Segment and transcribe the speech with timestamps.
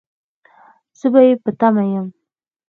[0.99, 2.07] زه به يې په تمه يم